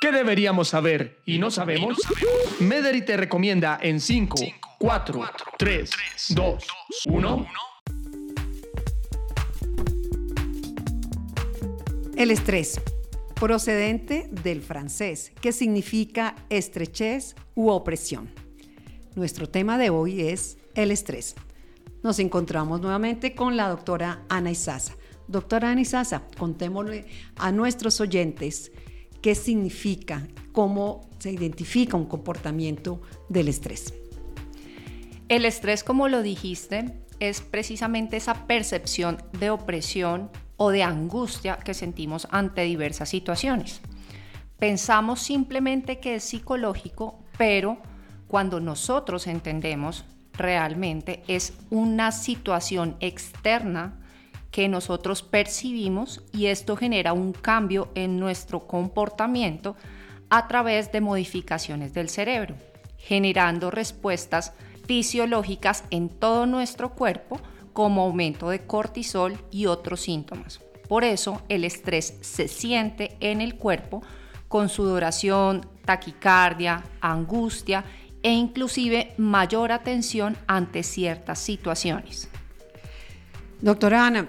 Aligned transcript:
¿Qué 0.00 0.12
deberíamos 0.12 0.68
saber 0.68 1.18
y 1.26 1.38
no 1.38 1.50
sabemos? 1.50 1.96
Mederi 2.60 3.04
te 3.04 3.16
recomienda 3.16 3.80
en 3.82 3.98
5, 4.00 4.36
4, 4.78 5.20
3, 5.58 5.90
2, 6.28 6.64
1. 7.06 7.46
El 12.16 12.30
estrés, 12.30 12.80
procedente 13.34 14.28
del 14.30 14.62
francés, 14.62 15.32
que 15.40 15.50
significa 15.50 16.36
estrechez 16.48 17.34
u 17.56 17.70
opresión. 17.70 18.30
Nuestro 19.16 19.48
tema 19.48 19.78
de 19.78 19.90
hoy 19.90 20.28
es 20.28 20.58
el 20.76 20.92
estrés. 20.92 21.34
Nos 22.04 22.20
encontramos 22.20 22.80
nuevamente 22.80 23.34
con 23.34 23.56
la 23.56 23.68
doctora 23.68 24.22
Ana 24.28 24.52
Isaza. 24.52 24.94
Doctora 25.26 25.72
Ana 25.72 25.80
Isaza, 25.80 26.22
contémosle 26.38 27.04
a 27.34 27.50
nuestros 27.50 28.00
oyentes 28.00 28.70
qué 29.22 29.34
significa, 29.34 30.26
cómo 30.52 31.08
se 31.18 31.32
identifica 31.32 31.96
un 31.96 32.06
comportamiento 32.06 33.00
del 33.28 33.48
estrés. 33.48 33.94
El 35.28 35.44
estrés, 35.44 35.84
como 35.84 36.08
lo 36.08 36.22
dijiste, 36.22 36.94
es 37.20 37.40
precisamente 37.40 38.16
esa 38.16 38.46
percepción 38.46 39.22
de 39.38 39.50
opresión 39.50 40.30
o 40.56 40.70
de 40.70 40.82
angustia 40.82 41.58
que 41.58 41.74
sentimos 41.74 42.26
ante 42.30 42.62
diversas 42.62 43.08
situaciones. 43.08 43.80
Pensamos 44.58 45.20
simplemente 45.20 46.00
que 46.00 46.16
es 46.16 46.24
psicológico, 46.24 47.22
pero 47.36 47.78
cuando 48.26 48.60
nosotros 48.60 49.26
entendemos 49.26 50.04
realmente 50.32 51.22
es 51.28 51.52
una 51.70 52.12
situación 52.12 52.96
externa 53.00 54.00
que 54.58 54.68
nosotros 54.68 55.22
percibimos 55.22 56.20
y 56.32 56.46
esto 56.46 56.74
genera 56.74 57.12
un 57.12 57.32
cambio 57.32 57.92
en 57.94 58.18
nuestro 58.18 58.66
comportamiento 58.66 59.76
a 60.30 60.48
través 60.48 60.90
de 60.90 61.00
modificaciones 61.00 61.94
del 61.94 62.08
cerebro, 62.08 62.56
generando 62.96 63.70
respuestas 63.70 64.52
fisiológicas 64.84 65.84
en 65.92 66.08
todo 66.08 66.44
nuestro 66.46 66.92
cuerpo 66.96 67.40
como 67.72 68.02
aumento 68.02 68.50
de 68.50 68.66
cortisol 68.66 69.38
y 69.52 69.66
otros 69.66 70.00
síntomas. 70.00 70.58
Por 70.88 71.04
eso 71.04 71.40
el 71.48 71.62
estrés 71.62 72.18
se 72.22 72.48
siente 72.48 73.16
en 73.20 73.40
el 73.40 73.54
cuerpo 73.54 74.02
con 74.48 74.68
sudoración, 74.68 75.68
taquicardia, 75.84 76.82
angustia 77.00 77.84
e 78.24 78.32
inclusive 78.32 79.14
mayor 79.18 79.70
atención 79.70 80.36
ante 80.48 80.82
ciertas 80.82 81.38
situaciones. 81.38 82.28
Doctora 83.60 84.04
Ana, 84.04 84.28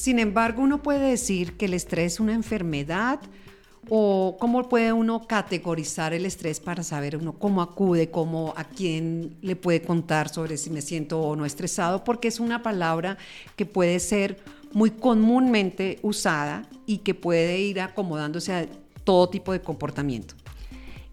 sin 0.00 0.18
embargo, 0.18 0.62
uno 0.62 0.82
puede 0.82 1.10
decir 1.10 1.58
que 1.58 1.66
el 1.66 1.74
estrés 1.74 2.14
es 2.14 2.20
una 2.20 2.32
enfermedad 2.32 3.20
o 3.90 4.38
cómo 4.40 4.66
puede 4.66 4.94
uno 4.94 5.26
categorizar 5.26 6.14
el 6.14 6.24
estrés 6.24 6.58
para 6.58 6.82
saber 6.82 7.18
uno 7.18 7.34
cómo 7.34 7.60
acude, 7.60 8.10
cómo 8.10 8.54
a 8.56 8.64
quién 8.64 9.36
le 9.42 9.56
puede 9.56 9.82
contar 9.82 10.30
sobre 10.30 10.56
si 10.56 10.70
me 10.70 10.80
siento 10.80 11.20
o 11.20 11.36
no 11.36 11.44
estresado, 11.44 12.02
porque 12.02 12.28
es 12.28 12.40
una 12.40 12.62
palabra 12.62 13.18
que 13.56 13.66
puede 13.66 14.00
ser 14.00 14.42
muy 14.72 14.90
comúnmente 14.90 15.98
usada 16.00 16.66
y 16.86 16.98
que 16.98 17.14
puede 17.14 17.58
ir 17.58 17.82
acomodándose 17.82 18.54
a 18.54 18.66
todo 19.04 19.28
tipo 19.28 19.52
de 19.52 19.60
comportamiento. 19.60 20.34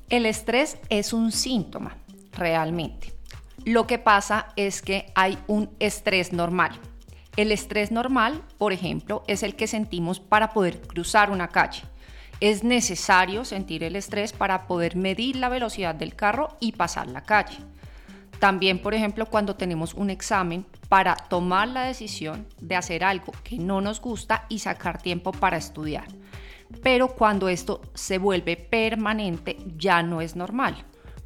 El 0.08 0.25
estrés 0.25 0.77
es 0.88 1.11
un 1.11 1.33
síntoma, 1.33 1.97
realmente. 2.31 3.11
Lo 3.65 3.85
que 3.85 3.99
pasa 3.99 4.53
es 4.55 4.81
que 4.81 5.11
hay 5.13 5.38
un 5.47 5.69
estrés 5.80 6.31
normal. 6.31 6.80
El 7.38 7.52
estrés 7.52 7.91
normal, 7.91 8.41
por 8.57 8.73
ejemplo, 8.73 9.23
es 9.27 9.43
el 9.43 9.55
que 9.55 9.67
sentimos 9.67 10.19
para 10.19 10.53
poder 10.53 10.81
cruzar 10.81 11.30
una 11.30 11.49
calle. 11.49 11.83
Es 12.39 12.63
necesario 12.63 13.45
sentir 13.45 13.83
el 13.83 13.95
estrés 13.95 14.33
para 14.33 14.66
poder 14.66 14.95
medir 14.95 15.35
la 15.35 15.47
velocidad 15.47 15.93
del 15.93 16.15
carro 16.15 16.58
y 16.59 16.71
pasar 16.71 17.08
la 17.08 17.21
calle. 17.21 17.58
También, 18.39 18.81
por 18.81 18.95
ejemplo, 18.95 19.27
cuando 19.27 19.55
tenemos 19.55 19.93
un 19.93 20.09
examen 20.09 20.65
para 20.89 21.15
tomar 21.15 21.67
la 21.67 21.83
decisión 21.83 22.47
de 22.59 22.76
hacer 22.76 23.03
algo 23.03 23.31
que 23.43 23.59
no 23.59 23.81
nos 23.81 24.02
gusta 24.02 24.45
y 24.49 24.58
sacar 24.58 24.99
tiempo 24.99 25.31
para 25.31 25.58
estudiar. 25.58 26.08
Pero 26.81 27.09
cuando 27.09 27.49
esto 27.49 27.81
se 27.93 28.17
vuelve 28.17 28.58
permanente 28.58 29.58
ya 29.77 30.02
no 30.02 30.21
es 30.21 30.36
normal, 30.36 30.76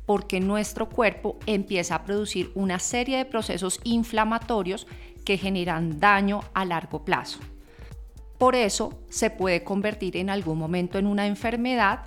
porque 0.05 0.41
nuestro 0.41 0.89
cuerpo 0.89 1.39
empieza 1.45 1.95
a 1.95 2.03
producir 2.03 2.51
una 2.53 2.79
serie 2.79 3.17
de 3.17 3.25
procesos 3.25 3.79
inflamatorios 3.85 4.87
que 5.25 5.37
generan 5.37 5.99
daño 5.99 6.41
a 6.53 6.65
largo 6.65 7.05
plazo. 7.05 7.39
Por 8.37 8.55
eso 8.55 9.03
se 9.09 9.29
puede 9.29 9.63
convertir 9.63 10.17
en 10.17 10.29
algún 10.29 10.57
momento 10.57 10.97
en 10.97 11.05
una 11.05 11.27
enfermedad 11.27 12.05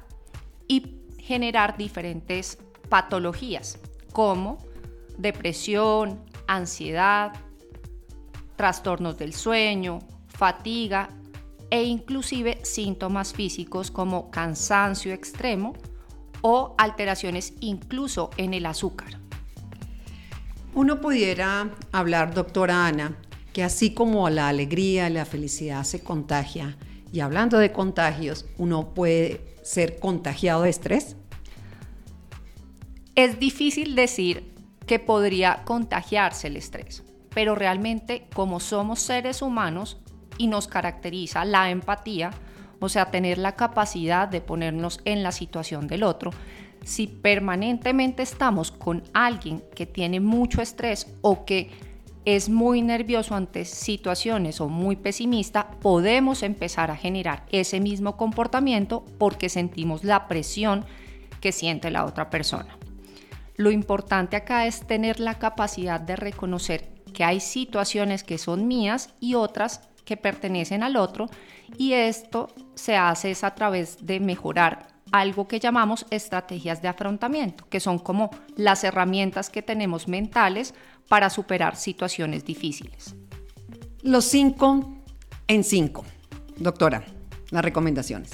y 0.66 0.96
generar 1.18 1.76
diferentes 1.76 2.58
patologías 2.88 3.78
como 4.12 4.58
depresión, 5.16 6.20
ansiedad, 6.46 7.32
trastornos 8.56 9.16
del 9.16 9.32
sueño, 9.32 10.00
fatiga 10.28 11.08
e 11.70 11.84
inclusive 11.84 12.58
síntomas 12.64 13.32
físicos 13.32 13.90
como 13.90 14.30
cansancio 14.30 15.12
extremo 15.12 15.74
o 16.42 16.74
alteraciones 16.78 17.54
incluso 17.60 18.30
en 18.36 18.54
el 18.54 18.66
azúcar. 18.66 19.23
Uno 20.74 21.00
pudiera 21.00 21.70
hablar, 21.92 22.34
doctora 22.34 22.88
Ana, 22.88 23.16
que 23.52 23.62
así 23.62 23.94
como 23.94 24.28
la 24.28 24.48
alegría 24.48 25.08
la 25.08 25.24
felicidad 25.24 25.84
se 25.84 26.02
contagia, 26.02 26.76
y 27.12 27.20
hablando 27.20 27.58
de 27.58 27.70
contagios, 27.70 28.46
uno 28.58 28.92
puede 28.92 29.40
ser 29.62 30.00
contagiado 30.00 30.62
de 30.62 30.70
estrés. 30.70 31.14
Es 33.14 33.38
difícil 33.38 33.94
decir 33.94 34.52
que 34.84 34.98
podría 34.98 35.62
contagiarse 35.64 36.48
el 36.48 36.56
estrés, 36.56 37.04
pero 37.32 37.54
realmente 37.54 38.26
como 38.34 38.58
somos 38.58 38.98
seres 38.98 39.42
humanos 39.42 39.98
y 40.38 40.48
nos 40.48 40.66
caracteriza 40.66 41.44
la 41.44 41.70
empatía, 41.70 42.32
o 42.80 42.88
sea, 42.88 43.12
tener 43.12 43.38
la 43.38 43.54
capacidad 43.54 44.26
de 44.26 44.40
ponernos 44.40 45.00
en 45.04 45.22
la 45.22 45.30
situación 45.30 45.86
del 45.86 46.02
otro, 46.02 46.32
si 46.84 47.06
permanentemente 47.06 48.22
estamos 48.22 48.70
con 48.70 49.02
alguien 49.12 49.62
que 49.74 49.86
tiene 49.86 50.20
mucho 50.20 50.62
estrés 50.62 51.06
o 51.22 51.44
que 51.44 51.70
es 52.24 52.48
muy 52.48 52.80
nervioso 52.80 53.34
ante 53.34 53.64
situaciones 53.64 54.60
o 54.60 54.68
muy 54.68 54.96
pesimista, 54.96 55.70
podemos 55.80 56.42
empezar 56.42 56.90
a 56.90 56.96
generar 56.96 57.44
ese 57.50 57.80
mismo 57.80 58.16
comportamiento 58.16 59.04
porque 59.18 59.48
sentimos 59.48 60.04
la 60.04 60.26
presión 60.26 60.86
que 61.40 61.52
siente 61.52 61.90
la 61.90 62.06
otra 62.06 62.30
persona. 62.30 62.78
Lo 63.56 63.70
importante 63.70 64.36
acá 64.36 64.66
es 64.66 64.86
tener 64.86 65.20
la 65.20 65.38
capacidad 65.38 66.00
de 66.00 66.16
reconocer 66.16 66.88
que 67.12 67.24
hay 67.24 67.40
situaciones 67.40 68.24
que 68.24 68.38
son 68.38 68.66
mías 68.66 69.10
y 69.20 69.34
otras 69.34 69.82
que 70.04 70.16
pertenecen 70.16 70.82
al 70.82 70.96
otro 70.96 71.28
y 71.78 71.92
esto 71.92 72.48
se 72.74 72.96
hace 72.96 73.30
es 73.30 73.44
a 73.44 73.54
través 73.54 74.04
de 74.04 74.18
mejorar 74.20 74.93
algo 75.14 75.46
que 75.46 75.60
llamamos 75.60 76.06
estrategias 76.10 76.82
de 76.82 76.88
afrontamiento, 76.88 77.68
que 77.68 77.78
son 77.78 78.00
como 78.00 78.30
las 78.56 78.82
herramientas 78.82 79.48
que 79.48 79.62
tenemos 79.62 80.08
mentales 80.08 80.74
para 81.08 81.30
superar 81.30 81.76
situaciones 81.76 82.44
difíciles. 82.44 83.14
Los 84.02 84.24
cinco 84.24 84.92
en 85.46 85.62
cinco. 85.62 86.04
Doctora, 86.56 87.04
las 87.50 87.64
recomendaciones. 87.64 88.32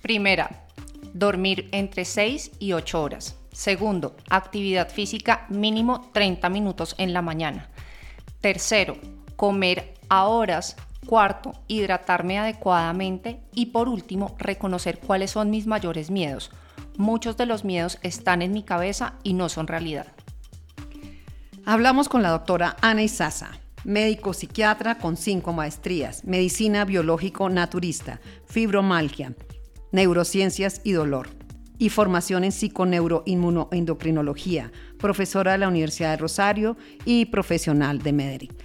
Primera, 0.00 0.64
dormir 1.12 1.68
entre 1.72 2.06
6 2.06 2.52
y 2.58 2.72
8 2.72 3.02
horas. 3.02 3.36
Segundo, 3.52 4.16
actividad 4.30 4.88
física 4.88 5.44
mínimo 5.50 6.10
30 6.14 6.48
minutos 6.48 6.94
en 6.96 7.12
la 7.12 7.20
mañana. 7.20 7.68
Tercero, 8.40 8.96
comer 9.36 9.92
a 10.08 10.24
horas 10.24 10.76
Cuarto, 11.10 11.52
hidratarme 11.66 12.38
adecuadamente. 12.38 13.40
Y 13.52 13.66
por 13.66 13.88
último, 13.88 14.36
reconocer 14.38 15.00
cuáles 15.00 15.32
son 15.32 15.50
mis 15.50 15.66
mayores 15.66 16.08
miedos. 16.08 16.52
Muchos 16.98 17.36
de 17.36 17.46
los 17.46 17.64
miedos 17.64 17.98
están 18.02 18.42
en 18.42 18.52
mi 18.52 18.62
cabeza 18.62 19.14
y 19.24 19.32
no 19.32 19.48
son 19.48 19.66
realidad. 19.66 20.06
Hablamos 21.66 22.08
con 22.08 22.22
la 22.22 22.30
doctora 22.30 22.76
Ana 22.80 23.02
Isaza, 23.02 23.50
médico 23.82 24.34
psiquiatra 24.34 24.98
con 24.98 25.16
cinco 25.16 25.52
maestrías, 25.52 26.24
medicina 26.24 26.84
biológico 26.84 27.48
naturista, 27.48 28.20
fibromalgia, 28.46 29.34
neurociencias 29.90 30.80
y 30.84 30.92
dolor, 30.92 31.28
y 31.76 31.88
formación 31.88 32.44
en 32.44 32.52
psiconeuroinmunoendocrinología, 32.52 34.70
profesora 34.96 35.50
de 35.50 35.58
la 35.58 35.66
Universidad 35.66 36.12
de 36.12 36.18
Rosario 36.18 36.76
y 37.04 37.24
profesional 37.24 37.98
de 37.98 38.12
Medellín. 38.12 38.56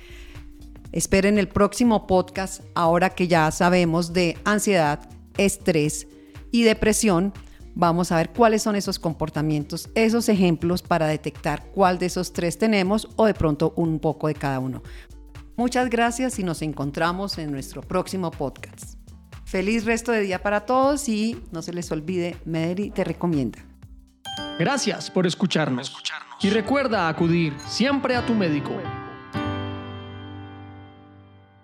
Esperen 0.95 1.37
el 1.37 1.49
próximo 1.49 2.07
podcast 2.07 2.63
ahora 2.73 3.09
que 3.09 3.27
ya 3.27 3.51
sabemos 3.51 4.13
de 4.13 4.37
ansiedad, 4.45 5.09
estrés 5.37 6.07
y 6.51 6.63
depresión. 6.63 7.33
Vamos 7.73 8.13
a 8.13 8.15
ver 8.15 8.29
cuáles 8.29 8.63
son 8.63 8.77
esos 8.77 8.97
comportamientos, 8.97 9.89
esos 9.93 10.29
ejemplos 10.29 10.81
para 10.81 11.07
detectar 11.07 11.65
cuál 11.73 11.99
de 11.99 12.05
esos 12.05 12.31
tres 12.31 12.57
tenemos 12.57 13.09
o 13.17 13.25
de 13.25 13.33
pronto 13.33 13.73
un 13.75 13.99
poco 13.99 14.29
de 14.29 14.35
cada 14.35 14.59
uno. 14.59 14.83
Muchas 15.57 15.89
gracias 15.89 16.39
y 16.39 16.43
nos 16.43 16.61
encontramos 16.61 17.37
en 17.39 17.51
nuestro 17.51 17.81
próximo 17.81 18.31
podcast. 18.31 18.97
Feliz 19.43 19.83
resto 19.83 20.13
de 20.13 20.21
día 20.21 20.41
para 20.41 20.65
todos 20.65 21.09
y 21.09 21.37
no 21.51 21.61
se 21.61 21.73
les 21.73 21.91
olvide, 21.91 22.37
Mederi 22.45 22.89
te 22.89 23.03
recomienda. 23.03 23.59
Gracias 24.57 25.11
por 25.11 25.27
escucharnos. 25.27 25.93
Y 26.41 26.51
recuerda 26.51 27.09
acudir 27.09 27.53
siempre 27.67 28.15
a 28.15 28.25
tu 28.25 28.33
médico. 28.33 28.71